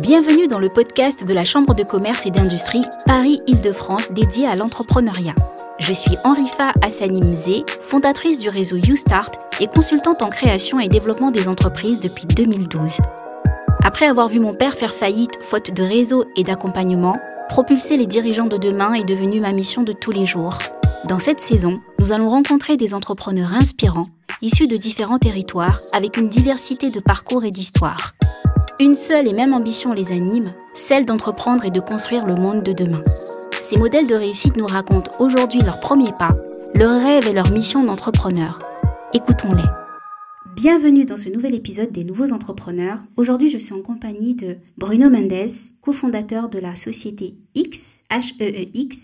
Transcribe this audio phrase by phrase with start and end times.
[0.00, 5.34] Bienvenue dans le podcast de la Chambre de commerce et d'industrie Paris-Île-de-France dédié à l'entrepreneuriat.
[5.80, 11.32] Je suis Henrifa Hassani Mzé, fondatrice du réseau YouStart et consultante en création et développement
[11.32, 12.98] des entreprises depuis 2012.
[13.82, 17.16] Après avoir vu mon père faire faillite faute de réseau et d'accompagnement,
[17.48, 20.58] propulser les dirigeants de demain est devenu ma mission de tous les jours.
[21.08, 24.06] Dans cette saison, nous allons rencontrer des entrepreneurs inspirants,
[24.42, 28.14] issus de différents territoires, avec une diversité de parcours et d'histoires.
[28.80, 32.72] Une seule et même ambition les anime, celle d'entreprendre et de construire le monde de
[32.72, 33.02] demain.
[33.60, 36.36] Ces modèles de réussite nous racontent aujourd'hui leurs premiers pas,
[36.76, 38.60] leurs rêves et leur mission d'entrepreneur.
[39.12, 39.64] Écoutons-les.
[40.54, 43.02] Bienvenue dans ce nouvel épisode des Nouveaux Entrepreneurs.
[43.16, 45.50] Aujourd'hui, je suis en compagnie de Bruno Mendes,
[45.80, 48.96] cofondateur de la société X, H-E-E-X,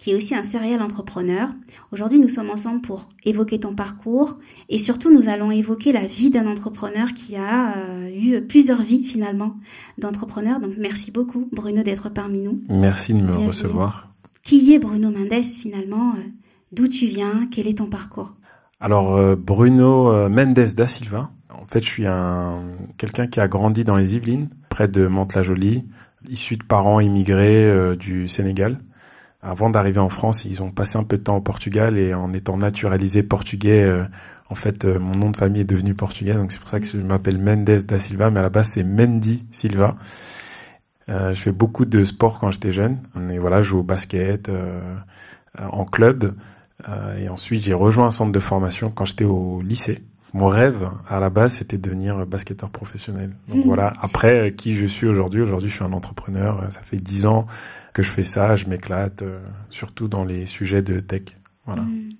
[0.00, 1.50] qui est aussi un serial entrepreneur.
[1.92, 4.38] Aujourd'hui, nous sommes ensemble pour évoquer ton parcours
[4.70, 9.04] et surtout, nous allons évoquer la vie d'un entrepreneur qui a euh, eu plusieurs vies
[9.04, 9.56] finalement
[9.98, 10.58] d'entrepreneur.
[10.58, 12.62] Donc, merci beaucoup, Bruno, d'être parmi nous.
[12.70, 14.08] Merci de me recevoir.
[14.42, 16.22] Qui est Bruno Mendes finalement euh,
[16.72, 17.46] D'où tu viens?
[17.50, 18.36] Quel est ton parcours?
[18.80, 21.30] Alors, euh, Bruno Mendes da Silva.
[21.50, 22.60] En fait, je suis un
[22.96, 25.84] quelqu'un qui a grandi dans les Yvelines, près de Mantes-la-Jolie,
[26.30, 28.80] issu de parents immigrés du Sénégal
[29.42, 32.32] avant d'arriver en France, ils ont passé un peu de temps au Portugal et en
[32.32, 34.04] étant naturalisé portugais, euh,
[34.50, 36.34] en fait, euh, mon nom de famille est devenu portugais.
[36.34, 38.84] Donc c'est pour ça que je m'appelle Mendes da Silva, mais à la base c'est
[38.84, 39.96] Mendy Silva.
[41.08, 42.98] Euh, je fais beaucoup de sport quand j'étais jeune.
[43.14, 44.50] Voilà, je joue au basket
[45.58, 46.34] en club.
[47.18, 50.02] et ensuite, j'ai rejoint un centre de formation quand j'étais au lycée.
[50.32, 53.34] Mon rêve, à la base, c'était de devenir basketteur professionnel.
[53.48, 53.66] Donc mmh.
[53.66, 53.92] voilà.
[54.00, 55.40] Après, qui je suis aujourd'hui?
[55.40, 56.66] Aujourd'hui, je suis un entrepreneur.
[56.70, 57.46] Ça fait dix ans
[57.92, 61.22] que je fais ça, je m'éclate, euh, surtout dans les sujets de tech.
[61.66, 61.82] Voilà.
[61.82, 62.12] Mm.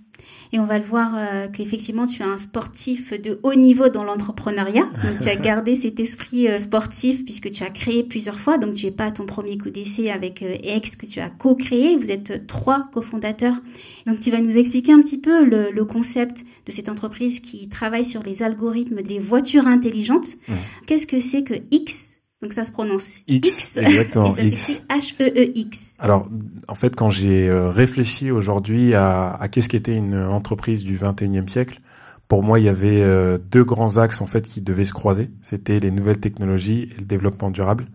[0.52, 4.04] Et on va le voir euh, qu'effectivement, tu es un sportif de haut niveau dans
[4.04, 4.82] l'entrepreneuriat.
[5.04, 8.58] Donc, tu as gardé cet esprit euh, sportif puisque tu as créé plusieurs fois.
[8.58, 11.96] Donc, tu n'es pas à ton premier coup d'essai avec Ex que tu as co-créé.
[11.96, 13.56] Vous êtes trois cofondateurs.
[14.06, 17.68] Donc, tu vas nous expliquer un petit peu le, le, concept de cette entreprise qui
[17.68, 20.34] travaille sur les algorithmes des voitures intelligentes.
[20.86, 22.09] Qu'est-ce que c'est que X?
[22.42, 24.34] Donc ça se prononce X, exactement.
[24.36, 25.94] et ça s'écrit H-E-E-X.
[25.98, 26.26] Alors,
[26.68, 31.48] en fait, quand j'ai euh, réfléchi aujourd'hui à, à qu'est-ce qu'était une entreprise du 21e
[31.48, 31.80] siècle,
[32.28, 35.30] pour moi, il y avait euh, deux grands axes en fait qui devaient se croiser.
[35.42, 37.88] C'était les nouvelles technologies et le développement durable.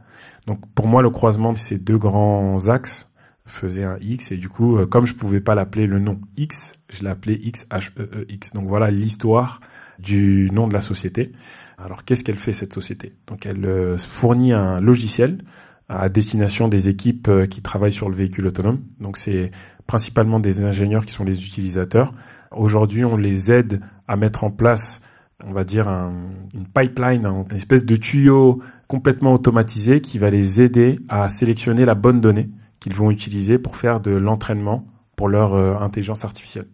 [0.46, 3.12] Donc, pour moi, le croisement de ces deux grands axes
[3.46, 6.78] faisait un X et du coup, euh, comme je pouvais pas l'appeler le nom X,
[6.90, 8.28] je l'appelais X H E E.
[8.54, 9.60] Donc voilà l'histoire
[10.00, 11.32] du nom de la société.
[11.78, 13.14] Alors qu'est-ce qu'elle fait cette société?
[13.28, 15.44] Donc elle euh, fournit un logiciel
[15.88, 18.80] à destination des équipes euh, qui travaillent sur le véhicule autonome.
[19.00, 19.52] Donc c'est
[19.86, 22.14] principalement des ingénieurs qui sont les utilisateurs.
[22.52, 25.02] Aujourd'hui, on les aide à mettre en place,
[25.44, 31.00] on va dire, une pipeline, une espèce de tuyau complètement automatisé qui va les aider
[31.10, 32.50] à sélectionner la bonne donnée
[32.86, 34.86] qu'ils vont utiliser pour faire de l'entraînement
[35.16, 36.68] pour leur euh, intelligence artificielle.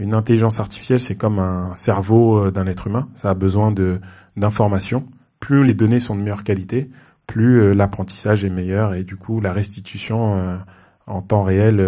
[0.00, 3.08] une intelligence artificielle, c'est comme un cerveau euh, d'un être humain.
[3.14, 4.00] Ça a besoin de
[4.36, 5.06] d'informations.
[5.38, 6.90] Plus les données sont de meilleure qualité,
[7.28, 10.58] plus euh, l'apprentissage est meilleur et du coup la restitution
[11.06, 11.80] en temps réel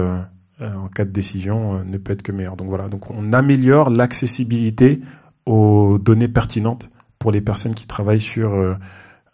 [0.60, 2.54] en cas de décision ne peut être que meilleure.
[2.54, 2.86] Donc voilà.
[2.86, 5.00] Donc on améliore l'accessibilité
[5.46, 8.76] aux données pertinentes pour les personnes qui travaillent sur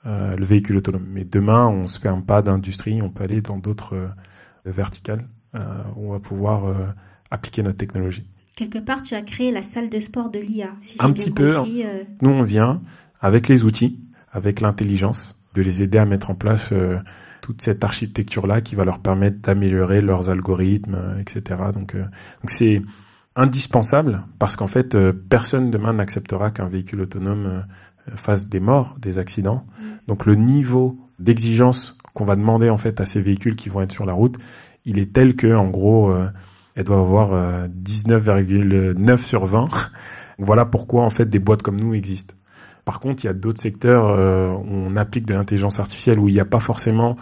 [0.05, 1.07] le véhicule autonome.
[1.09, 4.11] Mais demain, on se fait un pas d'industrie, on peut aller dans d'autres
[4.65, 6.75] verticales euh, on va pouvoir euh,
[7.31, 8.25] appliquer notre technologie.
[8.55, 10.71] Quelque part, tu as créé la salle de sport de l'IA.
[10.99, 11.57] un petit peu.
[11.57, 12.05] Euh.
[12.21, 12.83] Nous, on vient
[13.21, 14.01] avec les outils,
[14.33, 16.73] avec l'intelligence, de les aider à mettre en place
[17.41, 21.63] toute cette architecture-là qui va leur permettre d'améliorer leurs algorithmes, etc.
[21.75, 22.83] Donc, donc c'est
[23.35, 24.97] indispensable parce qu'en fait,
[25.29, 27.65] personne demain n'acceptera qu'un véhicule autonome
[28.15, 29.67] fasse des morts, des accidents.
[30.11, 33.93] Donc le niveau d'exigence qu'on va demander en fait à ces véhicules qui vont être
[33.93, 34.39] sur la route,
[34.85, 36.29] il est tel que, en gros, euh,
[36.75, 37.31] elle doit avoir
[37.69, 39.69] 19,9 euh, sur 20.
[40.39, 42.35] voilà pourquoi, en fait, des boîtes comme nous existent.
[42.85, 46.29] Par contre, il y a d'autres secteurs euh, où on applique de l'intelligence artificielle où
[46.29, 47.17] il n'y a pas forcément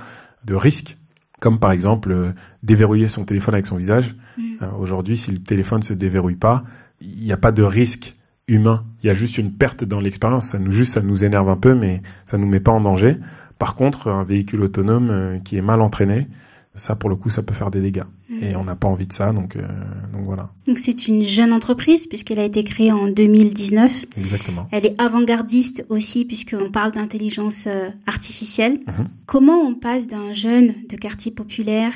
[0.46, 0.96] de risque,
[1.41, 2.32] comme par exemple
[2.62, 4.17] déverrouiller son téléphone avec son visage.
[4.38, 4.64] Mm.
[4.79, 6.64] Aujourd'hui, si le téléphone se déverrouille pas,
[7.02, 8.18] il n'y a pas de risque
[8.48, 8.84] humain.
[9.02, 10.48] Il y a juste une perte dans l'expérience.
[10.48, 13.16] Ça nous juste, ça nous énerve un peu, mais ça nous met pas en danger.
[13.58, 16.26] Par contre, un véhicule autonome qui est mal entraîné,
[16.78, 18.42] ça pour le coup ça peut faire des dégâts mmh.
[18.42, 19.62] et on n'a pas envie de ça donc euh,
[20.12, 20.50] donc voilà.
[20.66, 24.04] Donc c'est une jeune entreprise puisqu'elle a été créée en 2019.
[24.16, 24.68] Exactement.
[24.70, 28.80] Elle est avant-gardiste aussi puisqu'on parle d'intelligence euh, artificielle.
[28.86, 28.92] Mmh.
[29.26, 31.92] Comment on passe d'un jeune de quartier populaire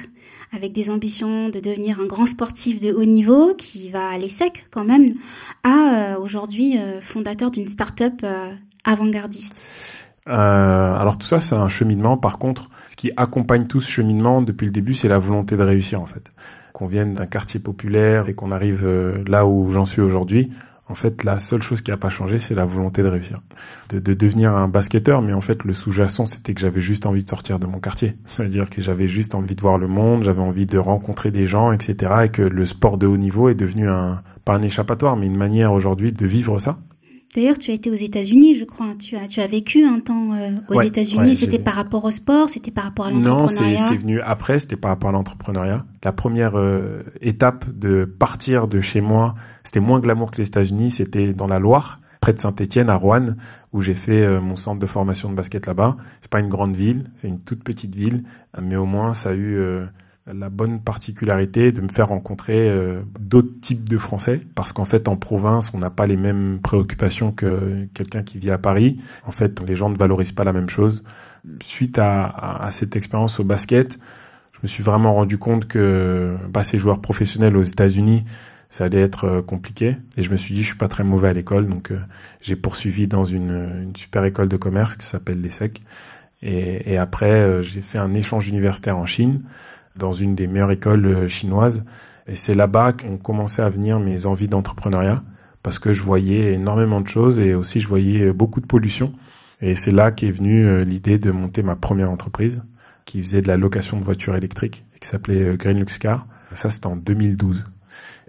[0.55, 4.67] avec des ambitions de devenir un grand sportif de haut niveau qui va aller sec
[4.71, 5.15] quand même
[5.65, 8.25] à euh, aujourd'hui fondateur d'une start-up
[8.85, 10.33] avant-gardiste Euh,
[10.95, 12.17] alors tout ça, c'est un cheminement.
[12.17, 15.63] Par contre, ce qui accompagne tout ce cheminement depuis le début, c'est la volonté de
[15.63, 16.31] réussir en fait.
[16.73, 20.51] Qu'on vienne d'un quartier populaire et qu'on arrive euh, là où j'en suis aujourd'hui,
[20.93, 23.41] en fait, la seule chose qui n'a pas changé, c'est la volonté de réussir,
[23.89, 25.23] de, de, devenir un basketteur.
[25.23, 28.19] Mais en fait, le sous-jacent, c'était que j'avais juste envie de sortir de mon quartier.
[28.27, 31.73] C'est-à-dire que j'avais juste envie de voir le monde, j'avais envie de rencontrer des gens,
[31.73, 32.13] etc.
[32.25, 35.39] Et que le sport de haut niveau est devenu un, pas un échappatoire, mais une
[35.39, 36.79] manière aujourd'hui de vivre ça.
[37.35, 38.95] D'ailleurs, tu as été aux États-Unis, je crois.
[38.99, 41.35] Tu as, tu as vécu un temps euh, aux États-Unis.
[41.35, 43.79] c'était par rapport au sport, c'était par rapport à l'entrepreneuriat.
[43.79, 44.59] Non, c'est venu après.
[44.59, 45.87] C'était par rapport à l'entrepreneuriat.
[46.05, 49.35] La première euh, étape de partir de chez moi,
[49.65, 50.91] c'était moins glamour que les États-Unis.
[50.91, 53.25] C'était dans la Loire, près de Saint-Étienne, à Rouen,
[53.73, 55.97] où j'ai fait euh, mon centre de formation de basket là-bas.
[56.21, 58.25] C'est pas une grande ville, c'est une toute petite ville,
[58.61, 59.59] mais au moins ça a eu
[60.27, 65.09] la bonne particularité de me faire rencontrer euh, d'autres types de Français, parce qu'en fait
[65.09, 69.01] en province on n'a pas les mêmes préoccupations que quelqu'un qui vit à Paris.
[69.27, 71.05] En fait les gens ne valorisent pas la même chose.
[71.61, 73.99] Suite à, cette expérience au basket,
[74.53, 78.25] je me suis vraiment rendu compte que passer joueur professionnel aux États-Unis,
[78.71, 79.97] ça allait être euh, compliqué.
[80.17, 81.99] Et je me suis dit, je suis pas très mauvais à l'école, donc euh,
[82.41, 85.83] j'ai poursuivi dans une, super école de commerce qui s'appelle l'ESSEC.
[86.45, 89.43] Et après, j'ai fait un échange universitaire en Chine
[89.97, 91.85] dans une des meilleures écoles euh, chinoises.
[92.27, 95.23] Et c'est là-bas qu'ont commencé à venir mes envies d'entrepreneuriat
[95.63, 99.13] parce que je voyais énormément de choses et aussi je voyais euh, beaucoup de pollution.
[99.61, 102.63] Et c'est là qu'est venue euh, l'idée de monter ma première entreprise
[103.05, 106.27] qui faisait de la location de voitures électriques et qui s'appelait Green Lux Car.
[106.55, 107.65] Ça, c'était en 2012.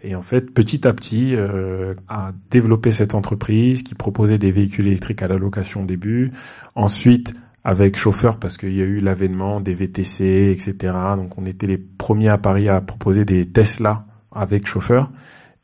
[0.03, 4.87] Et en fait, petit à petit, euh, a développé cette entreprise qui proposait des véhicules
[4.87, 6.31] électriques à la location au début.
[6.75, 7.33] Ensuite,
[7.63, 10.93] avec chauffeur parce qu'il y a eu l'avènement des VTC, etc.
[11.15, 15.11] Donc on était les premiers à Paris à proposer des Tesla avec chauffeur.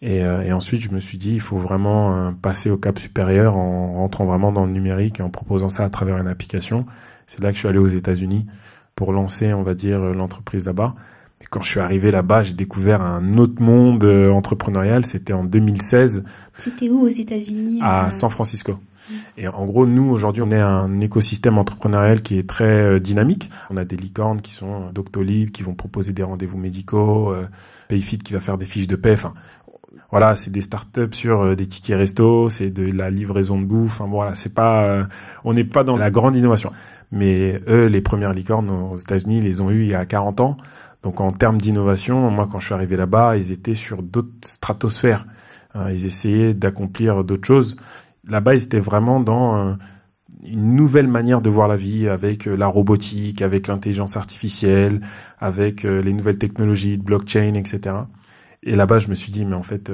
[0.02, 2.98] Et, euh, et ensuite, je me suis dit, il faut vraiment euh, passer au cap
[3.00, 6.86] supérieur en rentrant vraiment dans le numérique et en proposant ça à travers une application.
[7.28, 8.46] C'est là que je suis allé aux États-Unis
[8.96, 10.96] pour lancer, on va dire, l'entreprise là-bas.
[11.42, 15.06] Et quand je suis arrivé là-bas, j'ai découvert un autre monde euh, entrepreneurial.
[15.06, 16.24] C'était en 2016.
[16.58, 18.78] C'était où aux États-Unis À San Francisco.
[19.38, 23.50] Et en gros, nous, aujourd'hui, on est un écosystème entrepreneurial qui est très euh, dynamique.
[23.70, 27.48] On a des licornes qui sont euh, Doctolib, qui vont proposer des rendez-vous médicaux, euh,
[27.88, 29.14] Payfit qui va faire des fiches de paie.
[29.14, 29.34] Enfin,
[30.12, 34.02] voilà, c'est des startups sur des tickets resto, c'est de la livraison de bouffe.
[34.02, 35.08] Enfin, voilà, c'est pas,
[35.44, 36.72] on n'est pas dans la grande innovation.
[37.12, 40.58] Mais eux, les premières licornes aux États-Unis, les ont eues il y a 40 ans.
[41.04, 45.26] Donc en termes d'innovation, moi quand je suis arrivé là-bas, ils étaient sur d'autres stratosphères.
[45.76, 47.78] ils essayaient d'accomplir d'autres choses
[48.30, 49.74] là-bas, ils étaient vraiment dans euh,
[50.44, 55.02] une nouvelle manière de voir la vie avec euh, la robotique, avec l'intelligence artificielle,
[55.40, 57.96] avec euh, les nouvelles technologies de blockchain, etc.
[58.64, 59.90] Et là-bas, je me suis dit, mais en fait,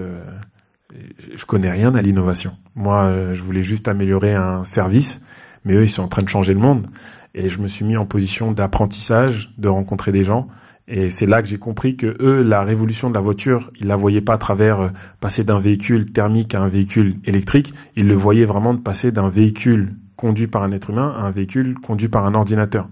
[1.35, 2.57] je connais rien à l'innovation.
[2.73, 5.21] Moi, je voulais juste améliorer un service,
[5.65, 6.87] mais eux, ils sont en train de changer le monde.
[7.35, 10.47] Et je me suis mis en position d'apprentissage, de rencontrer des gens.
[10.87, 13.95] Et c'est là que j'ai compris que eux, la révolution de la voiture, ils la
[13.95, 14.89] voyaient pas à travers euh,
[15.19, 17.73] passer d'un véhicule thermique à un véhicule électrique.
[17.95, 21.31] Ils le voyaient vraiment de passer d'un véhicule conduit par un être humain à un
[21.31, 22.87] véhicule conduit par un ordinateur.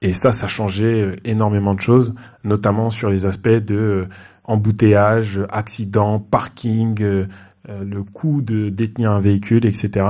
[0.00, 2.14] Et ça, ça changeait euh, énormément de choses,
[2.44, 4.08] notamment sur les aspects de euh,
[4.44, 7.02] embouteillage, accident, parking,
[7.66, 10.06] le coût de détenir un véhicule, etc.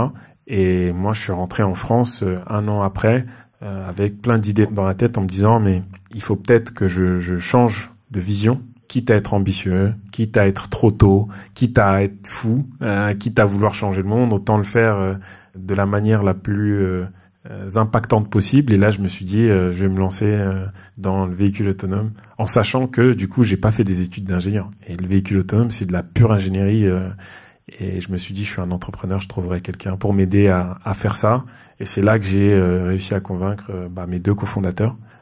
[0.49, 3.27] Et moi, je suis rentré en France un an après
[3.61, 7.37] avec plein d'idées dans la tête en me disant mais il faut peut-être que je,
[7.39, 12.29] change de vision, quitte à être ambitieux, quitte à être trop tôt, quitte à être
[12.29, 15.15] fou, euh, quitte à vouloir changer le monde, autant le faire euh,
[15.57, 17.07] de la manière la plus euh,
[17.75, 18.73] impactante possible.
[18.73, 20.35] Et là, je me suis dit, je vais me lancer
[20.97, 24.71] dans le véhicule autonome, en sachant que du coup, j'ai pas fait des études d'ingénieur.
[24.87, 26.87] Et le véhicule autonome, c'est de la pure ingénierie.
[27.79, 30.95] et je me suis dit, je suis un entrepreneur, je trouverai quelqu'un pour m'aider à,
[30.95, 31.45] faire ça.
[31.81, 35.14] Et c'est là que j'ai réussi à convaincre bah, mes deux cofondateurs euh,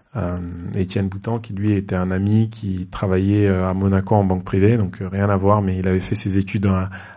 [0.75, 4.77] Étienne Boutan, qui lui était un ami qui travaillait euh, à Monaco en banque privée,
[4.77, 6.67] donc euh, rien à voir, mais il avait fait ses études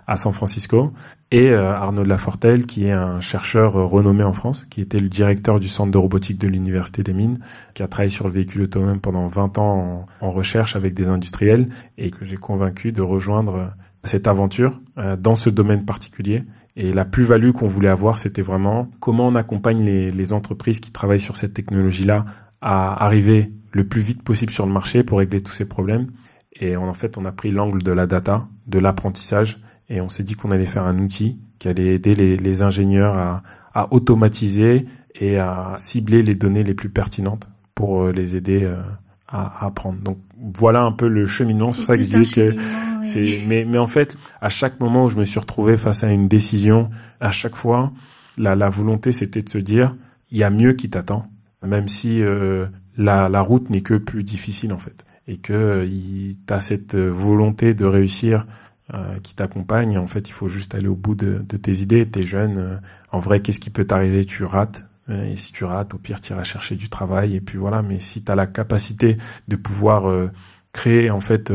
[0.07, 0.93] à, San Francisco.
[1.31, 5.59] Et Arnaud de Lafortelle, qui est un chercheur renommé en France, qui était le directeur
[5.59, 7.39] du centre de robotique de l'Université des Mines,
[7.73, 11.67] qui a travaillé sur le véhicule autonome pendant 20 ans en, recherche avec des industriels,
[11.97, 13.73] et que j'ai convaincu de rejoindre
[14.05, 14.79] cette aventure
[15.17, 16.43] dans ce domaine particulier.
[16.77, 21.21] Et la plus-value qu'on voulait avoir, c'était vraiment comment on accompagne les, entreprises qui travaillent
[21.21, 22.25] sur cette technologie-là
[22.61, 26.07] à arriver le plus vite possible sur le marché pour régler tous ces problèmes.
[26.53, 29.59] Et en fait, on a pris l'angle de la data, de l'apprentissage,
[29.89, 33.17] et on s'est dit qu'on allait faire un outil qui allait aider les, les ingénieurs
[33.17, 33.43] à,
[33.73, 38.81] à, automatiser et à cibler les données les plus pertinentes pour euh, les aider euh,
[39.27, 39.99] à, à apprendre.
[39.99, 41.71] Donc voilà un peu le cheminement.
[41.71, 42.55] C'est pour ça que je dis que
[43.03, 43.43] c'est.
[43.47, 46.27] Mais, mais en fait, à chaque moment où je me suis retrouvé face à une
[46.27, 47.91] décision, à chaque fois,
[48.37, 49.95] la, la volonté c'était de se dire
[50.31, 51.27] il y a mieux qui t'attend,
[51.65, 52.67] même si euh,
[52.97, 57.73] la, route n'est que plus difficile en fait, et que euh, tu as cette volonté
[57.73, 58.45] de réussir
[58.93, 59.97] euh, qui t'accompagne.
[59.97, 62.07] En fait, il faut juste aller au bout de, tes idées.
[62.07, 62.57] T'es jeune.
[62.57, 62.77] Euh,
[63.11, 64.25] en vrai, qu'est-ce qui peut t'arriver?
[64.25, 64.85] Tu rates.
[65.07, 67.35] Et si tu rates, au pire, tu iras chercher du travail.
[67.35, 67.83] Et puis voilà.
[67.83, 69.17] Mais si tu as la capacité
[69.47, 70.31] de pouvoir
[70.71, 71.53] créer en fait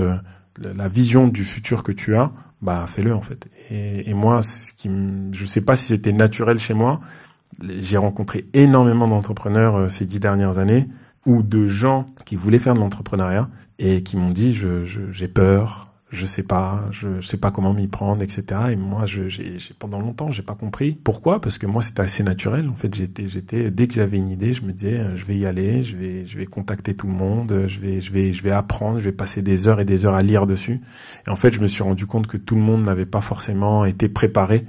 [0.56, 2.30] la vision du futur que tu as,
[2.62, 3.48] bah fais-le en fait.
[3.68, 4.88] Et, et moi, ce qui,
[5.32, 7.00] je sais pas si c'était naturel chez moi,
[7.80, 10.88] j'ai rencontré énormément d'entrepreneurs euh, ces dix dernières années
[11.26, 13.48] ou de gens qui voulaient faire de l'entrepreneuriat
[13.78, 17.86] et qui m'ont dit je, j'ai peur, je sais pas, je, sais pas comment m'y
[17.86, 18.44] prendre, etc.
[18.72, 22.22] Et moi, je, j'ai, pendant longtemps, j'ai pas compris pourquoi, parce que moi, c'était assez
[22.22, 22.68] naturel.
[22.68, 25.36] En fait, j'étais, j'étais, dès que j'avais une idée, je me disais, euh, je vais
[25.36, 28.42] y aller, je vais, je vais contacter tout le monde, je vais, je vais, je
[28.42, 30.80] vais apprendre, je vais passer des heures et des heures à lire dessus.
[31.26, 33.84] Et en fait, je me suis rendu compte que tout le monde n'avait pas forcément
[33.84, 34.66] été préparé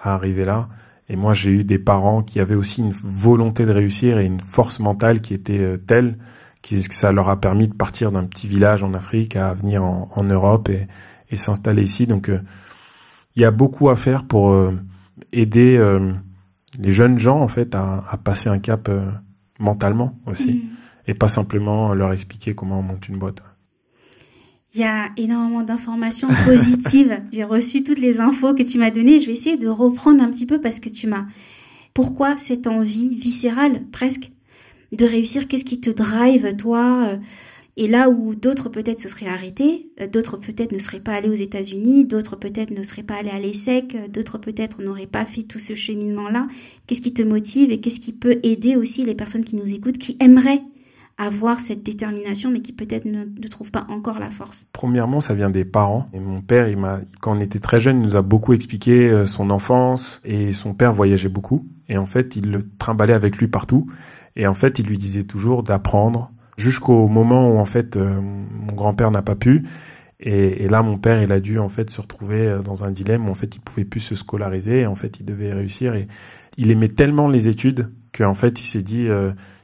[0.00, 0.68] à arriver là.
[1.12, 4.40] Et moi, j'ai eu des parents qui avaient aussi une volonté de réussir et une
[4.40, 6.16] force mentale qui était euh, telle
[6.62, 10.24] que ça leur a permis de partir d'un petit village en Afrique à venir en,
[10.24, 12.06] Europe et, s'installer ici.
[12.06, 12.40] Donc, euh,
[13.36, 14.72] il y a beaucoup à faire pour euh,
[15.32, 15.78] aider
[16.78, 18.88] les jeunes gens en fait à, passer un cap
[19.58, 20.62] mentalement aussi, mm.
[21.08, 23.42] et pas simplement leur expliquer comment on monte une boîte.
[24.74, 27.20] Il y a énormément d'informations positives.
[27.32, 29.18] J'ai reçu toutes les infos que tu m'as données.
[29.18, 31.26] Je vais essayer de reprendre un petit peu parce que tu m'as.
[31.92, 34.32] Pourquoi cette envie viscérale, presque,
[34.92, 35.46] de réussir?
[35.46, 37.18] Qu'est-ce qui te drive, toi?
[37.76, 41.34] Et là où d'autres peut-être se seraient arrêtés, d'autres peut-être ne seraient pas allés aux
[41.34, 45.58] États-Unis, d'autres peut-être ne seraient pas allés à l'ESSEC, d'autres peut-être n'auraient pas fait tout
[45.58, 46.48] ce cheminement-là.
[46.86, 49.96] Qu'est-ce qui te motive et qu'est-ce qui peut aider aussi les personnes qui nous écoutent,
[49.96, 50.62] qui aimeraient
[51.18, 55.50] avoir cette détermination, mais qui peut-être ne, trouve pas encore la force Premièrement, ça vient
[55.50, 56.06] des parents.
[56.12, 56.66] Et mon père,
[57.20, 60.20] quand on était très jeune, il nous a beaucoup expliqué euh, son enfance.
[60.24, 61.66] Et son père voyageait beaucoup.
[61.88, 63.86] Et en fait, il le trimballait avec lui partout.
[64.36, 68.72] Et en fait, il lui disait toujours d'apprendre jusqu'au moment où en fait euh, mon
[68.72, 69.66] grand-père n'a pas pu.
[70.20, 72.90] Et, et, là, mon père, il a dû en fait se retrouver euh, dans un
[72.90, 74.80] dilemme où en fait il pouvait plus se scolariser.
[74.80, 75.94] Et en fait, il devait réussir.
[75.94, 76.06] Et
[76.56, 79.08] il aimait tellement les études qu'en fait, il s'est dit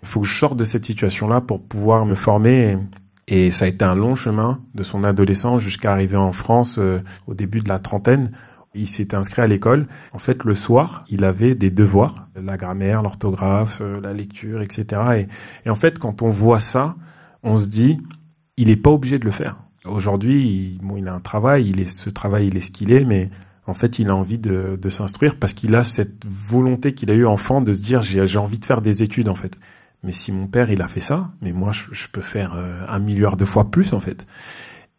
[0.03, 2.79] il faut que je sorte de cette situation-là pour pouvoir me former.
[3.27, 7.01] Et, ça a été un long chemin de son adolescence jusqu'à arriver en France euh,
[7.27, 8.31] au début de la trentaine.
[8.75, 9.87] Il s'était inscrit à l'école.
[10.13, 15.27] En fait, le soir, il avait des devoirs, la grammaire, l'orthographe, euh, la lecture, etc.
[15.67, 16.97] Et, en fait, quand on voit ça,
[17.43, 18.01] on se dit,
[18.57, 19.57] il n'est pas obligé de le faire.
[19.85, 22.93] Aujourd'hui, il, bon, il a un travail, il est, ce travail, il est ce qu'il
[22.93, 23.31] est, mais
[23.69, 27.27] en fait, il a envie de, s'instruire parce qu'il a cette volonté qu'il a eu
[27.27, 29.59] enfant de se dire, j'ai envie de faire des études, en fait.
[30.03, 32.99] Mais si mon père il a fait ça, mais moi je, peux faire euh, un
[33.01, 34.27] milliard de fois plus en fait.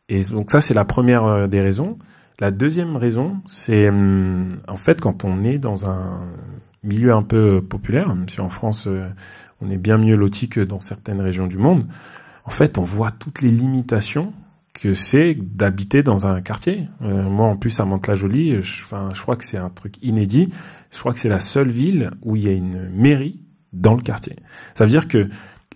[0.09, 1.97] Et donc ça c'est la première euh, des raisons.
[2.39, 6.27] La deuxième raison, c'est hum, en fait quand on est dans un
[6.83, 9.07] milieu un peu populaire, même si en France euh,
[9.61, 11.85] on est bien mieux loti que dans certaines régions du monde,
[12.43, 14.33] en fait on voit toutes les limitations
[14.81, 16.87] que c'est d'habiter dans un quartier.
[17.01, 18.83] moi en plus à Mantes-la-Jolie, je,
[19.13, 20.49] je crois que c'est un truc inédit.
[20.91, 23.43] Je crois que c'est la seule ville où il y a une mairie
[23.73, 24.35] dans le quartier.
[24.75, 25.29] Ça veut dire que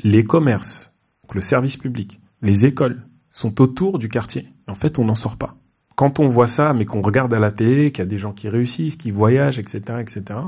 [0.03, 0.95] les commerces,
[1.33, 4.47] le service public, les écoles sont autour du quartier.
[4.67, 5.55] En fait, on n'en sort pas.
[5.95, 8.33] Quand on voit ça, mais qu'on regarde à la télé, qu'il y a des gens
[8.33, 10.39] qui réussissent, qui voyagent, etc., etc.,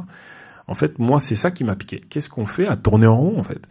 [0.68, 2.02] en fait, moi, c'est ça qui m'a piqué.
[2.10, 3.62] Qu'est-ce qu'on fait à tourner en rond, en fait?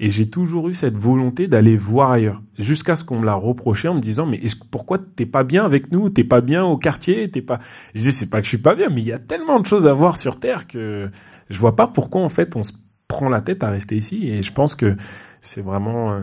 [0.00, 3.88] Et j'ai toujours eu cette volonté d'aller voir ailleurs, jusqu'à ce qu'on me l'a reproché
[3.88, 6.08] en me disant, mais est-ce, pourquoi t'es pas bien avec nous?
[6.08, 7.28] T'es pas bien au quartier?
[7.28, 7.58] T'es pas
[7.94, 9.66] Je disais, c'est pas que je suis pas bien, mais il y a tellement de
[9.66, 11.10] choses à voir sur Terre que
[11.50, 12.74] je vois pas pourquoi, en fait, on se
[13.08, 14.28] prend la tête à rester ici.
[14.28, 14.96] Et je pense que
[15.40, 16.20] c'est vraiment euh,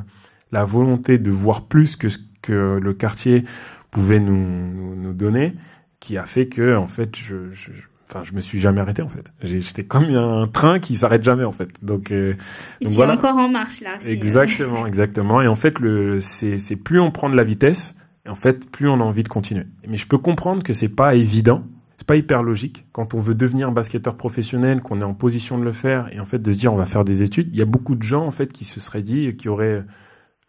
[0.54, 3.44] la volonté de voir plus que ce que le quartier
[3.92, 5.54] pouvait nous, nous, donner
[6.00, 7.72] qui a fait que, en fait, je, je
[8.16, 11.44] enfin je me suis jamais arrêté en fait j'étais comme un train qui s'arrête jamais
[11.44, 12.36] en fait donc, euh,
[12.82, 16.76] et tu es encore en marche là euh, exactement exactement et en fait le c'est
[16.78, 17.96] plus on prend de la vitesse
[18.26, 20.90] et en fait plus on a envie de continuer mais je peux comprendre que c'est
[20.90, 21.64] pas évident
[21.98, 22.86] c'est pas hyper logique.
[22.92, 26.26] Quand on veut devenir basketteur professionnel, qu'on est en position de le faire, et en
[26.26, 28.26] fait de se dire on va faire des études, il y a beaucoup de gens
[28.26, 29.82] en fait qui se seraient dit, qui auraient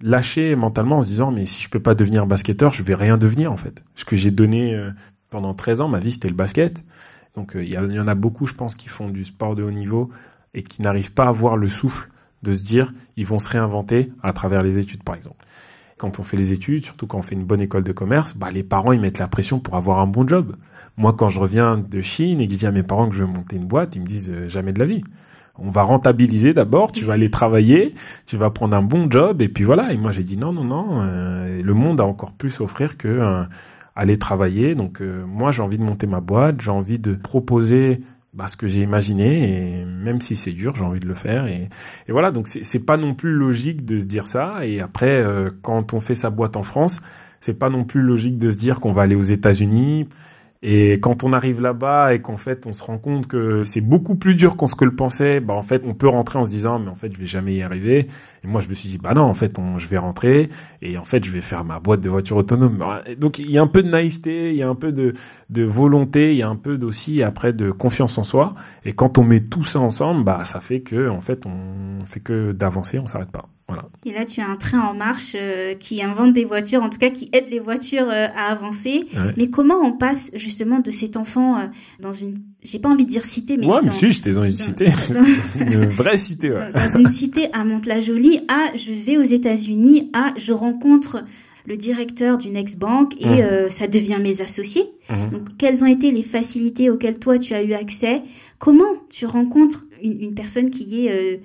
[0.00, 3.16] lâché mentalement en se disant mais si je peux pas devenir basketteur, je vais rien
[3.16, 3.84] devenir en fait.
[3.94, 4.90] Ce que j'ai donné euh,
[5.30, 6.82] pendant 13 ans, ma vie c'était le basket.
[7.36, 9.70] Donc euh, il y, en a beaucoup, je pense, qui font du sport de haut
[9.70, 10.10] niveau
[10.54, 12.10] et qui n'arrivent pas à avoir le souffle
[12.42, 15.44] de se dire ils vont se réinventer à travers les études par exemple.
[15.98, 18.50] Quand on fait les études, surtout quand on fait une bonne école de commerce, bah,
[18.50, 20.56] les parents ils mettent la pression pour avoir un bon job.
[20.98, 23.22] Moi, quand je reviens de Chine et que je dis à mes parents que je
[23.22, 25.02] veux monter une boîte, ils me disent euh, jamais de la vie.
[25.58, 27.94] On va rentabiliser d'abord, tu vas aller travailler,
[28.26, 29.92] tu vas prendre un bon job et puis voilà.
[29.92, 32.98] Et moi j'ai dit non, non, non, euh, le monde a encore plus à offrir
[32.98, 33.42] que euh,
[33.96, 34.74] aller travailler.
[34.74, 38.00] Donc moi j'ai envie de monter ma boîte, j'ai envie de proposer
[38.36, 41.46] bah, ce que j'ai imaginé et même si c'est dur, j'ai envie de le faire
[41.46, 41.70] et,
[42.06, 42.30] et voilà.
[42.30, 44.66] Donc c'est pas non plus logique de se dire ça.
[44.66, 47.00] Et après, euh, quand on fait sa boîte en France,
[47.40, 50.08] c'est pas non plus logique de se dire qu'on va aller aux États-Unis.
[50.62, 54.14] Et quand on arrive là-bas et qu'en fait on se rend compte que c'est beaucoup
[54.14, 56.78] plus dur qu'on que le pensait, bah en fait on peut rentrer en se disant
[56.78, 58.08] mais en fait je vais jamais y arriver.
[58.44, 60.48] Et moi je me suis dit bah non en fait on, je vais rentrer
[60.82, 62.84] et en fait je vais faire ma boîte de voiture autonome.
[63.18, 65.14] Donc il y a un peu de naïveté, il y a un peu de,
[65.50, 68.54] de volonté, il y a un peu aussi après de confiance en soi.
[68.84, 72.20] Et quand on met tout ça ensemble, bah ça fait que en fait on fait
[72.20, 73.48] que d'avancer, on s'arrête pas.
[73.68, 73.88] Voilà.
[74.04, 76.98] Et là, tu as un train en marche euh, qui invente des voitures, en tout
[76.98, 79.06] cas qui aide les voitures euh, à avancer.
[79.36, 81.64] Mais comment on passe justement de cet enfant euh,
[82.00, 84.52] dans une, j'ai pas envie de dire cité, mais ouais, mais si, j'étais dans une
[84.52, 84.86] cité,
[85.60, 86.52] une vraie cité.
[86.52, 86.70] Ouais.
[86.72, 91.24] Dans une cité à Mantes-la-Jolie, à je vais aux États-Unis, à je rencontre
[91.66, 93.70] le directeur d'une ex-banque et mmh.
[93.70, 94.84] ça devient mes associés.
[95.10, 95.30] Mmh.
[95.32, 98.22] Donc, quelles ont été les facilités auxquelles toi tu as eu accès?
[98.60, 101.40] Comment tu rencontres une, une personne qui est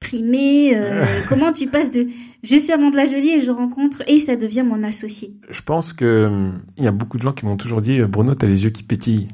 [0.00, 2.08] primé euh, Comment tu passes de
[2.42, 5.36] je suis amant de la Jolie et je rencontre et ça devient mon associé.
[5.50, 8.46] Je pense que il y a beaucoup de gens qui m'ont toujours dit Bruno, tu
[8.46, 9.28] as les yeux qui pétillent.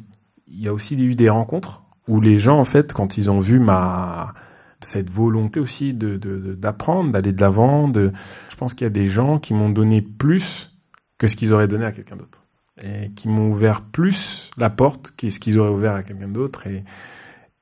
[0.48, 3.40] Il y a aussi eu des rencontres où les gens en fait quand ils ont
[3.40, 4.34] vu ma
[4.82, 6.16] cette volonté aussi de
[6.54, 8.12] d'apprendre, d'aller de l'avant, de
[8.50, 10.76] je pense qu'il y a des gens qui m'ont donné plus
[11.18, 12.42] que ce qu'ils auraient donné à quelqu'un d'autre.
[12.82, 16.66] Et qui m'ont ouvert plus la porte que ce qu'ils auraient ouvert à quelqu'un d'autre.
[16.66, 16.84] Et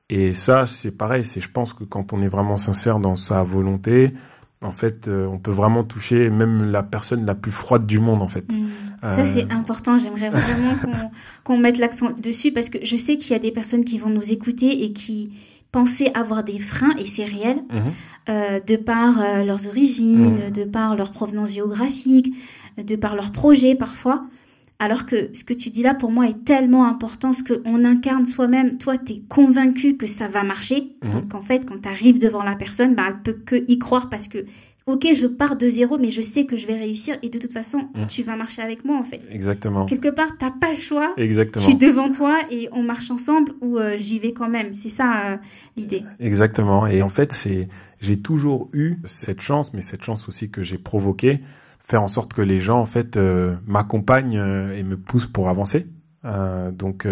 [0.09, 1.25] et ça, c'est pareil.
[1.25, 4.13] C'est, je pense que quand on est vraiment sincère dans sa volonté,
[4.61, 8.21] en fait, euh, on peut vraiment toucher même la personne la plus froide du monde,
[8.21, 8.51] en fait.
[8.51, 8.67] Mmh.
[9.01, 9.97] Ça, c'est euh, important.
[9.97, 10.73] J'aimerais vraiment
[11.43, 14.09] qu'on, mette l'accent dessus parce que je sais qu'il y a des personnes qui vont
[14.09, 15.31] nous écouter et qui
[15.71, 17.79] pensaient avoir des freins, et c'est réel, mmh.
[18.29, 20.51] euh, de par leurs origines, mmh.
[20.51, 22.33] de par leur provenance géographique,
[22.77, 24.25] de par leurs projets parfois.
[24.77, 28.25] Alors que ce que tu dis là, pour moi, est tellement important, ce qu'on incarne
[28.25, 28.77] soi-même.
[28.77, 30.95] Toi, tu es convaincu que ça va marcher.
[31.03, 31.11] Mhm.
[31.11, 34.09] Donc, en fait, quand tu arrives devant la personne, bah, elle peut que y croire
[34.09, 34.39] parce que,
[34.85, 37.15] ok, je pars de zéro, mais je sais que je vais réussir.
[37.23, 38.07] Et de toute façon, mhm.
[38.07, 39.21] tu vas marcher avec moi, en fait.
[39.31, 39.85] Exactement.
[39.85, 41.13] Quelque part, t'as pas le choix.
[41.15, 41.63] Exactement.
[41.63, 44.73] Je suis devant toi et on marche ensemble ou euh, j'y vais quand même.
[44.73, 45.37] C'est ça euh,
[45.77, 46.03] l'idée.
[46.19, 46.85] Exactement.
[46.85, 47.69] Et en fait, c'est,
[48.01, 51.39] j'ai toujours eu cette chance, mais cette chance aussi que j'ai provoquée
[51.85, 55.49] faire en sorte que les gens en fait euh, m'accompagnent euh, et me poussent pour
[55.49, 55.87] avancer.
[56.25, 57.07] Euh, donc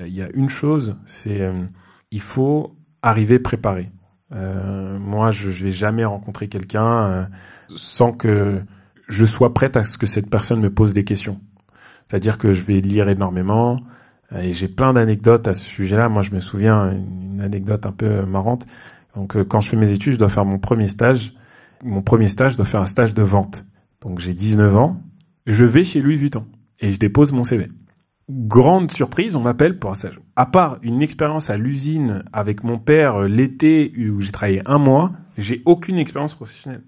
[0.00, 1.48] il y a une chose, c'est
[2.10, 3.92] il faut arriver préparé.
[4.32, 7.28] moi, je, je vais jamais rencontrer quelqu'un
[7.76, 8.60] sans que
[9.08, 11.40] je sois prête à ce que cette personne me pose des questions.
[12.08, 13.80] C'est-à-dire que je vais lire énormément
[14.34, 16.08] et j'ai plein d'anecdotes à ce sujet-là.
[16.08, 18.66] Moi, je me souviens une anecdote un peu marrante.
[19.14, 21.34] Donc, quand je fais mes études, je dois faire mon premier stage.
[21.84, 23.64] Mon premier stage, je dois faire un stage de vente.
[24.02, 25.00] Donc j'ai 19 ans,
[25.46, 26.46] je vais chez Louis Vuitton
[26.80, 27.68] et je dépose mon CV.
[28.28, 30.20] Grande surprise, on m'appelle pour un stage.
[30.36, 34.78] À part une expérience à l'usine avec mon père euh, l'été où j'ai travaillé un
[34.78, 36.82] mois, j'ai aucune expérience professionnelle.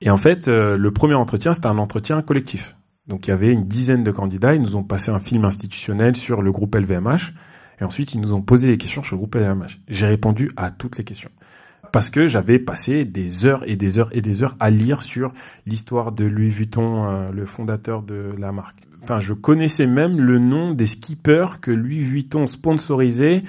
[0.00, 2.76] Et en fait, euh, le premier entretien, c'était un entretien collectif.
[3.06, 6.16] Donc il y avait une dizaine de candidats, ils nous ont passé un film institutionnel
[6.16, 7.32] sur le groupe LVMH,
[7.80, 9.80] et ensuite ils nous ont posé des questions sur le groupe LVMH.
[9.88, 11.30] J'ai répondu à toutes les questions
[11.92, 15.32] parce que j'avais passé des heures et des heures et des heures à lire sur
[15.66, 18.78] l'histoire de Louis Vuitton, euh, le fondateur de la marque.
[19.02, 23.42] Enfin, je connaissais même le nom des skippers que Louis Vuitton sponsorisait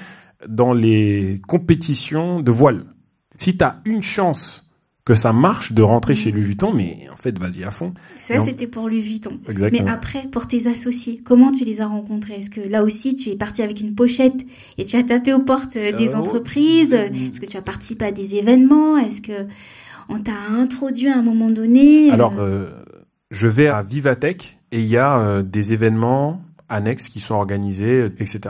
[0.48, 2.86] dans les compétitions de voile.
[3.38, 4.71] Si tu as une chance
[5.04, 7.94] que ça marche de rentrer chez Louis Vuitton, mais en fait, vas-y à fond.
[8.18, 9.40] Ça, c'était pour Louis Vuitton.
[9.50, 9.86] Exactement.
[9.86, 12.36] Mais après, pour tes associés, comment tu les as rencontrés?
[12.36, 14.46] Est-ce que là aussi, tu es parti avec une pochette
[14.78, 16.94] et tu as tapé aux portes euh, des euh, entreprises?
[16.94, 18.98] Est-ce que tu as participé à des événements?
[18.98, 19.48] Est-ce que
[20.10, 22.12] on t'a introduit à un moment donné?
[22.12, 22.14] Euh?
[22.14, 22.34] Alors,
[23.32, 28.42] je vais à Vivatech et il y a des événements annexes qui sont organisés, etc.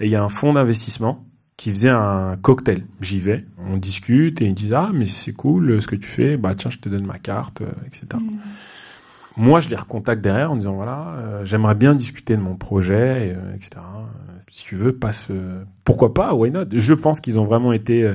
[0.00, 1.24] Et il y a un fonds d'investissement
[1.62, 2.82] qui faisait un cocktail.
[3.00, 6.36] J'y vais, on discute et ils disent ah mais c'est cool ce que tu fais,
[6.36, 8.20] bah tiens je te donne ma carte, euh, etc.
[9.36, 13.34] Moi je les recontacte derrière en disant voilà euh, j'aimerais bien discuter de mon projet,
[13.36, 13.82] euh, etc.
[14.50, 15.30] Si tu veux passe,
[15.84, 16.66] pourquoi pas, why not?
[16.72, 18.06] Je pense qu'ils ont vraiment été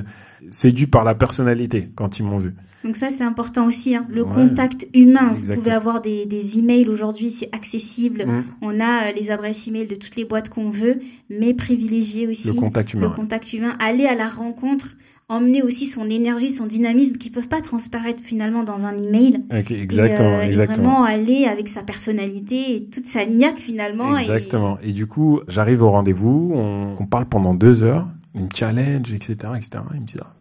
[0.50, 2.54] séduits par la personnalité quand ils m'ont vu.
[2.84, 4.06] Donc ça, c'est important aussi, hein.
[4.08, 5.34] le contact humain.
[5.36, 8.24] Vous pouvez avoir des, des emails aujourd'hui, c'est accessible.
[8.24, 8.44] Mm.
[8.62, 12.48] On a euh, les adresses emails de toutes les boîtes qu'on veut, mais privilégier aussi
[12.48, 13.08] le contact humain.
[13.08, 13.76] Le contact humain.
[13.80, 14.96] Aller à la rencontre,
[15.28, 19.44] emmener aussi son énergie, son dynamisme qui peuvent pas transparaître finalement dans un email.
[19.50, 20.88] exactement, et, euh, exactement.
[20.88, 24.16] vraiment aller avec sa personnalité et toute sa niaque finalement.
[24.16, 24.78] Exactement.
[24.82, 29.52] Et, du coup, j'arrive au rendez-vous, on, on, parle pendant deux heures, une challenge, etc.,
[29.56, 29.82] etc.
[29.94, 30.32] Il me dit ah,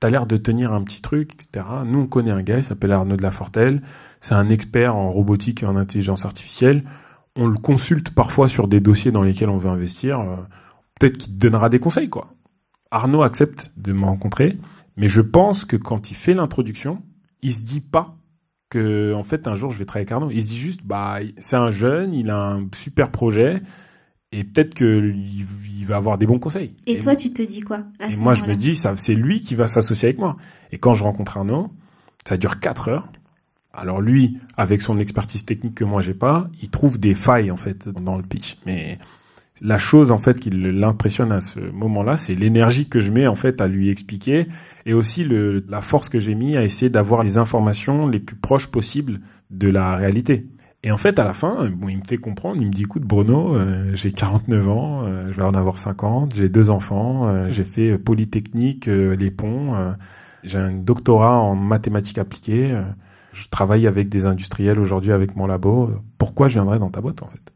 [0.00, 1.66] t'as l'air de tenir un petit truc, etc.
[1.84, 3.82] Nous, on connaît un gars, il s'appelle Arnaud de la Fortelle.
[4.20, 6.84] C'est un expert en robotique et en intelligence artificielle.
[7.36, 10.20] On le consulte parfois sur des dossiers dans lesquels on veut investir.
[10.20, 10.36] Euh,
[10.98, 12.32] peut-être qu'il te donnera des conseils, quoi.
[12.90, 14.56] Arnaud accepte de me rencontrer,
[14.96, 17.02] mais je pense que quand il fait l'introduction,
[17.42, 18.16] il se dit pas
[18.68, 20.30] que en fait un jour je vais travailler avec Arnaud.
[20.30, 23.62] Il se dit juste bah c'est un jeune, il a un super projet
[24.32, 25.46] et peut-être qu'il
[25.78, 26.76] il va avoir des bons conseils.
[26.86, 29.54] Et, toi tu te dis quoi Et moi je me dis ça c'est lui qui
[29.54, 30.36] va s'associer avec moi.
[30.72, 31.70] Et quand je rencontre Arnaud,
[32.24, 33.08] ça dure 4 heures.
[33.72, 37.56] Alors lui, avec son expertise technique que moi j'ai pas, il trouve des failles en
[37.56, 38.58] fait dans le pitch.
[38.66, 38.98] Mais
[39.60, 43.34] la chose en fait qui l'impressionne à ce moment-là, c'est l'énergie que je mets en
[43.34, 44.46] fait à lui expliquer
[44.86, 48.36] et aussi le, la force que j'ai mis à essayer d'avoir les informations les plus
[48.36, 49.20] proches possibles
[49.50, 50.46] de la réalité.
[50.82, 53.02] Et en fait, à la fin, bon, il me fait comprendre, il me dit, écoute
[53.02, 57.48] Bruno, euh, j'ai 49 ans, euh, je vais en avoir 50, j'ai deux enfants, euh,
[57.50, 59.74] j'ai fait Polytechnique, les ponts,
[60.42, 62.74] j'ai un doctorat en mathématiques appliquées,
[63.34, 65.90] je travaille avec des industriels aujourd'hui avec mon labo.
[66.16, 67.49] Pourquoi je viendrais dans ta boîte en fait?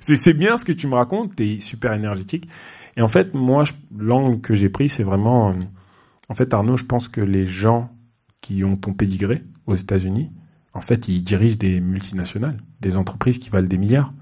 [0.00, 2.48] C'est bien ce que tu me racontes, tu es super énergétique.
[2.96, 3.64] Et en fait, moi,
[3.96, 5.54] l'angle que j'ai pris, c'est vraiment...
[6.28, 7.90] En fait, Arnaud, je pense que les gens
[8.40, 10.30] qui ont ton pédigré aux États-Unis,
[10.74, 14.12] en fait, ils dirigent des multinationales, des entreprises qui valent des milliards.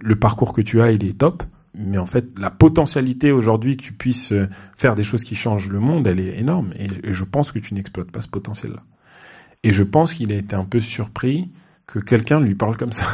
[0.00, 1.42] Le parcours que tu as, il est top,
[1.74, 4.32] mais en fait, la potentialité aujourd'hui que tu puisses
[4.76, 6.72] faire des choses qui changent le monde, elle est énorme.
[6.76, 8.82] Et, je pense que tu n'exploites pas ce potentiel-là.
[9.62, 11.50] Et je pense qu'il a été un peu surpris
[11.86, 13.06] que quelqu'un lui parle comme ça.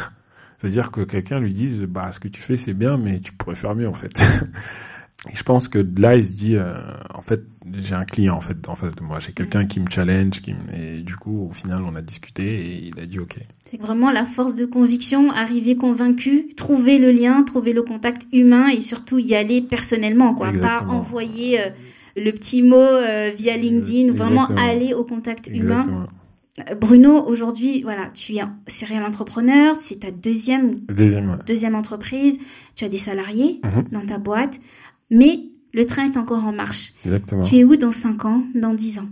[0.65, 3.55] C'est-à-dire que quelqu'un lui dise, bah, ce que tu fais, c'est bien, mais tu pourrais
[3.55, 4.19] faire mieux, en fait.
[5.31, 6.73] Et je pense que là, il se dit, euh,
[7.13, 9.19] en fait, j'ai un client en fait en face de moi.
[9.19, 9.67] J'ai quelqu'un mm.
[9.67, 13.05] qui me challenge, qui et du coup, au final, on a discuté et il a
[13.05, 13.37] dit OK.
[13.69, 18.67] C'est vraiment la force de conviction, arriver convaincu, trouver le lien, trouver le contact humain
[18.69, 20.51] et surtout y aller personnellement, quoi.
[20.51, 21.69] Pas envoyer euh,
[22.17, 26.07] le petit mot euh, via LinkedIn, vraiment aller au contact humain.
[26.79, 32.37] Bruno, aujourd'hui, voilà, tu es serial entrepreneur, c'est ta deuxième, deuxième, deuxième entreprise,
[32.75, 33.85] tu as des salariés mhm.
[33.91, 34.59] dans ta boîte,
[35.11, 36.93] mais le train est encore en marche.
[37.03, 37.41] Exactement.
[37.41, 39.09] Tu es où dans 5 ans, dans 10 ans?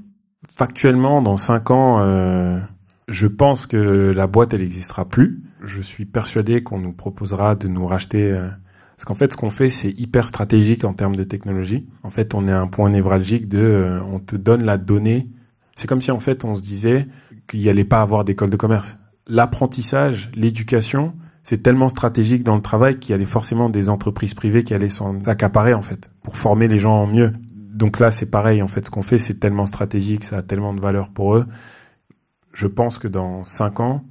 [0.50, 2.60] Factuellement, dans 5 ans, euh,
[3.10, 5.44] je pense que la boîte, elle n'existera plus.
[5.62, 8.32] Je suis persuadé qu'on nous proposera de nous racheter.
[8.32, 8.48] Euh,
[8.96, 11.86] parce qu'en fait, ce qu'on fait, c'est hyper stratégique en termes de technologie.
[12.04, 15.28] En fait, on est à un point névralgique de, euh, on te donne la donnée.
[15.76, 17.08] C'est comme si en fait, on se disait,
[17.48, 18.98] qu'il n'y allait pas avoir d'école de commerce.
[19.28, 24.64] L'apprentissage, l'éducation, c'est tellement stratégique dans le travail qu'il y allait forcément des entreprises privées
[24.64, 27.34] qui allaient s'en accaparer en fait pour former les gens mieux.
[27.74, 28.86] Donc là, c'est pareil en fait.
[28.86, 31.46] Ce qu'on fait, c'est tellement stratégique, ça a tellement de valeur pour eux.
[32.54, 34.04] Je pense que dans cinq ans,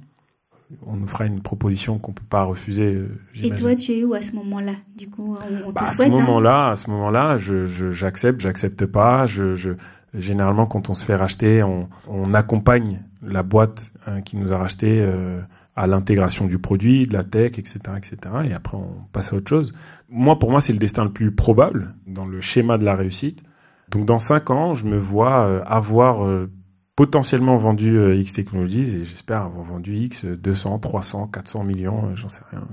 [0.85, 2.93] on nous fera une proposition qu'on peut pas refuser.
[2.93, 3.07] Euh,
[3.41, 4.73] Et toi, tu es où à ce moment-là?
[4.95, 6.09] Du coup, on, bah, te à ce hein?
[6.09, 9.25] moment-là, à ce moment-là, je, j'accepte, j'accepte pas.
[9.25, 9.71] Je, je,
[10.13, 14.57] généralement, quand on se fait racheter, on, on accompagne la boîte hein, qui nous a
[14.57, 15.39] racheté euh,
[15.75, 18.17] à l'intégration du produit, de la tech, etc., etc.
[18.45, 19.73] Et après, on passe à autre chose.
[20.09, 23.43] Moi, pour moi, c'est le destin le plus probable dans le schéma de la réussite.
[23.89, 26.49] Donc, dans cinq ans, je me vois euh, avoir euh,
[26.95, 32.43] potentiellement vendu X Technologies et j'espère avoir vendu X 200, 300, 400 millions, j'en sais
[32.51, 32.67] rien.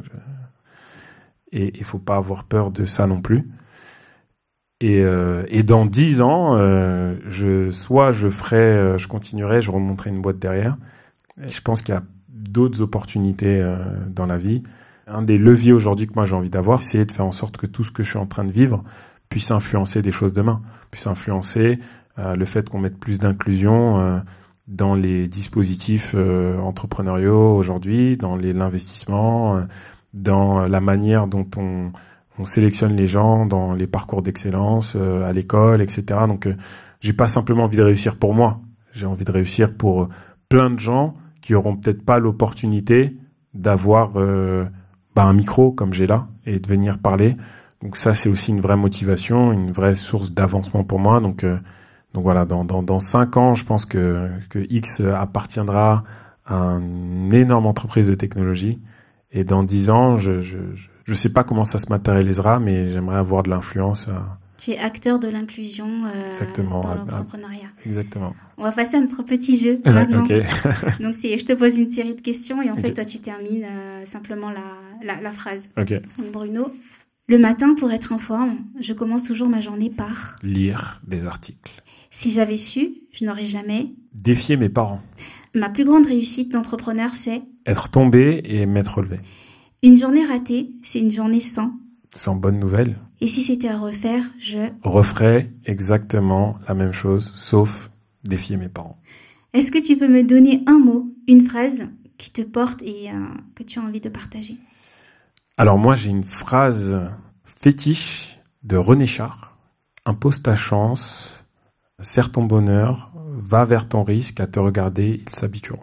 [1.52, 3.48] Et il faut pas avoir peur de ça non plus.
[4.80, 9.70] Et, euh, et dans dix ans, euh, je, soit je ferai, euh, je continuerai, je
[9.70, 10.78] remonterai une boîte derrière.
[11.36, 13.76] je pense qu'il y a d'autres opportunités euh,
[14.08, 14.62] dans la vie.
[15.06, 17.66] Un des leviers aujourd'hui que moi j'ai envie d'avoir, c'est de faire en sorte que
[17.66, 18.82] tout ce que je suis en train de vivre
[19.28, 24.22] puisse influencer des choses demain, puisse influencer euh, le fait qu'on mette plus d'inclusion
[24.66, 29.60] dans les dispositifs entrepreneuriaux aujourd'hui, dans l'investissement,
[30.12, 31.92] dans la manière dont on
[32.40, 36.20] on sélectionne les gens dans les parcours d'excellence, euh, à l'école, etc.
[36.26, 36.56] Donc, euh,
[37.00, 38.60] j'ai pas simplement envie de réussir pour moi.
[38.92, 40.08] J'ai envie de réussir pour euh,
[40.48, 43.16] plein de gens qui auront peut-être pas l'opportunité
[43.54, 47.36] d'avoir bah, un micro comme j'ai là et de venir parler.
[47.82, 51.20] Donc ça, c'est aussi une vraie motivation, une vraie source d'avancement pour moi.
[51.20, 51.44] Donc,
[52.14, 56.04] donc voilà, dans, dans, dans cinq ans, je pense que, que X appartiendra
[56.44, 58.80] à une énorme entreprise de technologie.
[59.32, 60.58] Et dans dix ans, je, je,
[61.04, 64.08] je sais pas comment ça se matérialisera, mais j'aimerais avoir de l'influence.
[64.08, 64.12] Euh,
[64.58, 67.68] tu es acteur de l'inclusion euh, dans l'entrepreneuriat.
[67.86, 68.34] Exactement.
[68.58, 70.22] On va passer à notre petit jeu maintenant.
[71.00, 73.64] Donc c'est, je te pose une série de questions et en fait toi tu termines
[73.64, 75.66] euh, simplement la, la, phrase.
[76.32, 76.72] Bruno,
[77.30, 81.80] le matin pour être en forme, je commence toujours ma journée par lire des articles.
[82.10, 85.00] Si j'avais su, je n'aurais jamais défié mes parents.
[85.54, 89.18] Ma plus grande réussite d'entrepreneur, c'est être tombé et m'être relevé.
[89.84, 91.70] Une journée ratée, c'est une journée sans.
[92.16, 92.98] Sans bonne nouvelle.
[93.20, 94.68] Et si c'était à refaire, je...
[94.82, 97.92] Referais exactement la même chose, sauf
[98.24, 98.98] défier mes parents.
[99.52, 101.86] Est-ce que tu peux me donner un mot, une phrase
[102.18, 104.56] qui te porte et euh, que tu as envie de partager?
[105.60, 106.98] Alors moi j'ai une phrase
[107.44, 109.58] Fétiche de René Char.
[110.06, 111.44] Impose ta chance,
[112.00, 115.82] serre ton bonheur, va vers ton risque, à te regarder, ils s'habitueront.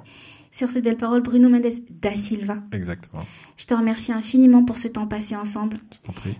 [0.52, 2.58] Sur ces belles paroles, Bruno Mendes da Silva.
[2.72, 3.22] Exactement.
[3.56, 5.78] Je te remercie infiniment pour ce temps passé ensemble.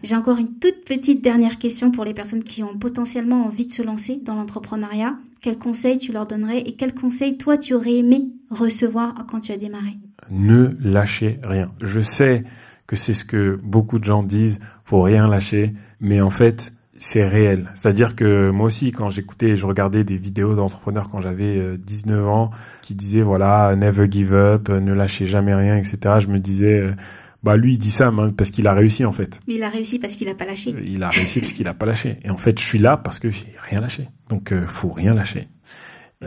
[0.02, 3.72] J'ai encore une toute petite dernière question pour les personnes qui ont potentiellement envie de
[3.72, 5.16] se lancer dans l'entrepreneuriat.
[5.42, 9.52] Quels conseils tu leur donnerais et quels conseils toi tu aurais aimé recevoir quand tu
[9.52, 9.98] as démarré?
[10.32, 11.72] Ne lâchez rien.
[11.84, 12.44] Je sais
[12.88, 17.28] que c'est ce que beaucoup de gens disent, faut rien lâcher, mais en fait, c'est
[17.28, 17.70] réel.
[17.76, 22.28] C'est-à-dire que moi aussi, quand j'écoutais, je regardais des vidéos d'entrepreneurs quand j'avais 19 euh,
[22.28, 26.16] ans, qui disaient voilà, never give up, ne lâchez jamais rien, etc.
[26.20, 26.96] Je me disais, euh,
[27.44, 29.40] bah lui, il dit ça parce qu'il a réussi en fait.
[29.48, 30.76] Mais il a réussi parce qu'il n'a pas lâché.
[30.84, 32.20] Il a réussi parce qu'il n'a pas lâché.
[32.24, 34.10] Et en fait, je suis là parce que j'ai rien lâché.
[34.30, 35.48] Donc, euh, faut rien lâcher.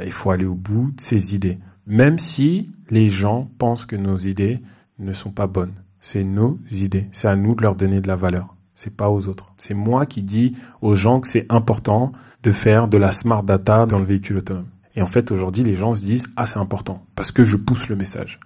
[0.02, 4.16] Il faut aller au bout de ses idées, même si les gens pensent que nos
[4.16, 4.60] idées
[5.00, 5.79] ne sont pas bonnes.
[6.00, 7.08] C'est nos idées.
[7.12, 9.52] C'est à nous de leur donner de la valeur c'est pas aux autres.
[9.58, 13.84] C'est moi qui dis aux gens que c'est important de faire de la smart data
[13.84, 14.68] dans le véhicule autonome.
[14.96, 17.90] Et en fait, aujourd'hui, les gens se disent ah c'est important parce que je pousse
[17.90, 18.40] le message.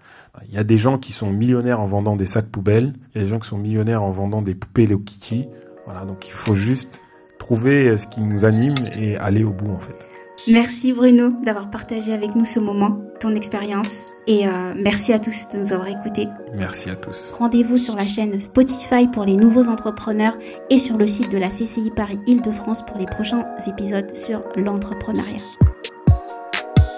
[0.49, 3.21] Il y a des gens qui sont millionnaires en vendant des sacs poubelles, il y
[3.21, 5.47] a des gens qui sont millionnaires en vendant des poupées Hello Kitty.
[5.85, 7.01] Voilà, donc il faut juste
[7.39, 10.14] trouver ce qui nous anime et aller au bout en fait.
[10.47, 15.49] Merci Bruno d'avoir partagé avec nous ce moment, ton expérience et euh, merci à tous
[15.53, 16.29] de nous avoir écoutés.
[16.55, 17.33] Merci à tous.
[17.33, 20.37] Rendez-vous sur la chaîne Spotify pour les nouveaux entrepreneurs
[20.69, 25.41] et sur le site de la CCI Paris Île-de-France pour les prochains épisodes sur l'entrepreneuriat.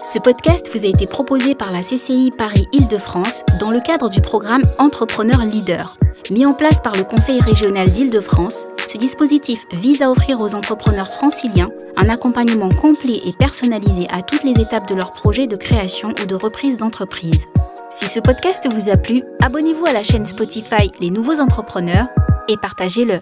[0.02, 4.20] Ce podcast vous a été proposé par la CCI Paris Île-de-France dans le cadre du
[4.20, 5.96] programme Entrepreneur Leader,
[6.30, 11.08] mis en place par le Conseil régional d'Île-de-France ce dispositif vise à offrir aux entrepreneurs
[11.08, 16.14] franciliens un accompagnement complet et personnalisé à toutes les étapes de leur projet de création
[16.22, 17.46] ou de reprise d'entreprise.
[17.90, 22.06] Si ce podcast vous a plu, abonnez-vous à la chaîne Spotify Les Nouveaux Entrepreneurs
[22.48, 23.20] et partagez-le.